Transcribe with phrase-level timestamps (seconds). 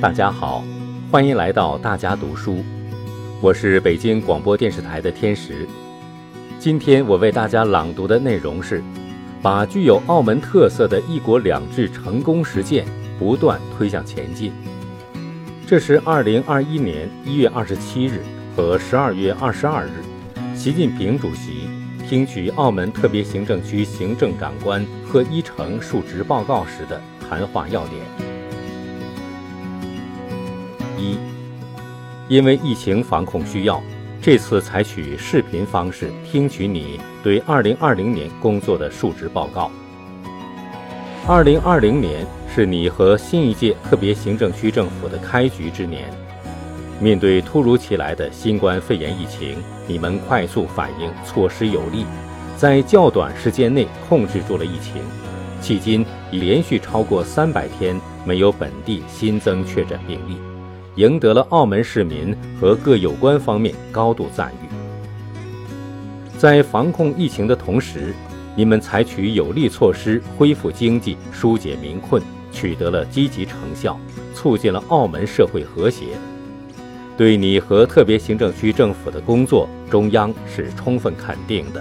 [0.00, 0.64] 大家好，
[1.10, 2.64] 欢迎来到大家读书，
[3.40, 5.66] 我是北京广播电视台的天石。
[6.58, 8.82] 今天我为大家朗读的内容是：
[9.42, 12.86] 把具有澳门特色的一国两制成功实践
[13.18, 14.52] 不断推向前进。
[15.66, 18.22] 这是二零二一年一月二十七日
[18.56, 19.90] 和十二月二十二日，
[20.54, 21.68] 习近平主席
[22.08, 28.27] 听取澳门特别行政区行政长官贺一诚述职报告时的谈话要点。
[30.98, 31.16] 一，
[32.28, 33.82] 因为疫情防控需要，
[34.20, 39.70] 这次采取视频方式听取你对二零二零年工作的述职报告。
[41.26, 46.10] 二零二零年是你和新一届特别行政区政府的开局之年，
[47.00, 49.56] 面对突如其来的新冠肺炎疫情，
[49.86, 52.06] 你们快速反应，措施有力，
[52.56, 55.02] 在较短时间内控制住了疫情，
[55.62, 60.47] 迄今已连续超过三百天没有本地新增确诊病例。
[60.98, 64.66] 赢得了澳门市民和各有关方面高度赞誉。
[66.36, 68.12] 在防控疫情的同时，
[68.56, 73.96] 你们采取有力措施恢复经济、疏解民困，取得了积极成效，
[74.34, 76.06] 促进了澳门社会和谐。
[77.16, 81.80] 对你和特别行政区政府的工作，中央是充分肯定的。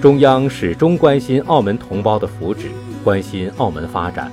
[0.00, 2.66] 中央始终关心澳门同胞的福祉，
[3.02, 4.30] 关心澳门发展。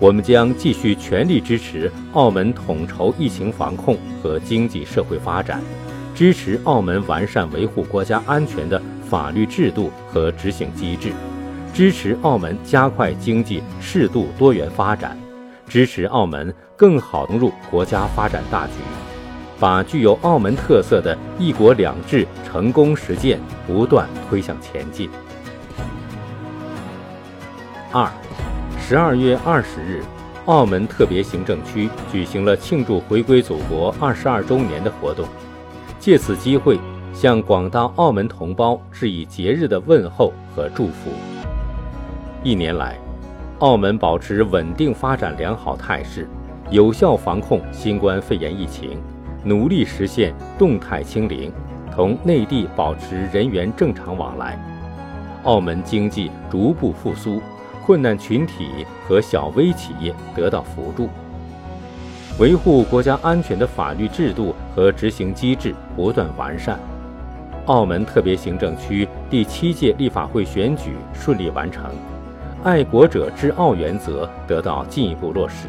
[0.00, 5.60] 我们将继续全力支持澳门统筹疫情防控和经济社会发展，
[6.14, 11.12] 支持澳门完善维护国家安全的法律制度和执行机制，
[11.74, 15.18] 支持澳门加快经济适度多元发展，
[15.66, 18.74] 支持澳门更好融入国家发展大局，
[19.58, 25.10] 把具有澳门特色的一国两制成功实践不断推向前进。
[27.90, 28.08] 二。
[28.88, 30.02] 十二月二十日，
[30.46, 35.28] 澳门特别行政区举行了庆祝回归祖国二十二周年的活动。
[35.98, 36.80] 借此机会，
[37.12, 41.10] 向广大澳门同胞致以节日的问候和祝福。
[42.42, 42.98] 一年来，
[43.58, 46.26] 澳门保持稳定发展良好态势，
[46.70, 48.98] 有效防控新冠肺炎疫情，
[49.44, 51.52] 努力实现动态清零，
[51.94, 54.58] 同内地保持人员正常往来。
[55.44, 57.38] 澳门经济逐步复苏。
[57.88, 61.08] 困难群体和小微企业得到扶助，
[62.38, 66.78] 维护国家安全的法律制度和执行机制不断完善，
[67.64, 71.86] 澳门特别行政区第七届立法会选举顺利完成，
[72.62, 75.68] 爱国者治澳原则得到进一步落实。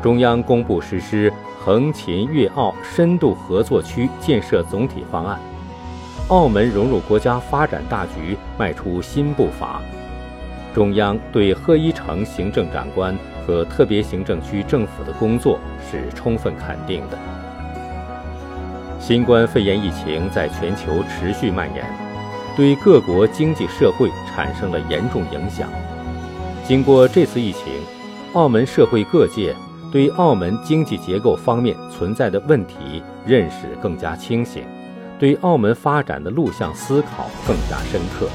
[0.00, 1.30] 中央公布实施
[1.62, 5.38] 横琴粤澳深度合作区建设总体方案，
[6.28, 9.82] 澳门融入国家发展大局迈出新步伐。
[10.78, 13.12] 中央对贺一诚行政长官
[13.44, 15.58] 和特别行政区政府的工作
[15.90, 17.18] 是充分肯定的。
[19.00, 21.84] 新冠肺炎疫情在全球持续蔓延，
[22.56, 25.68] 对各国经济社会产生了严重影响。
[26.64, 27.64] 经过这次疫情，
[28.34, 29.52] 澳门社会各界
[29.90, 34.62] 对澳门经济结构方面存在的问题认识更加清醒，
[35.18, 38.28] 对澳门发展的路向思考更加深刻。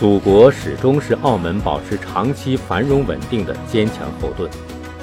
[0.00, 4.48] 祖国始终是澳门保持长期繁荣稳定的坚强后盾，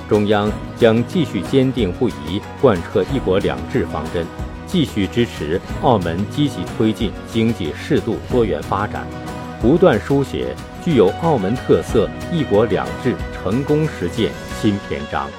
[0.09, 4.25] 中央将继续坚定不移贯彻“一国两制”方针，
[4.65, 9.05] 继续支持澳门积极推进经济适度多元发展，
[9.61, 15.29] 不断书写具有澳门特色“一国两制”成功实践新篇章。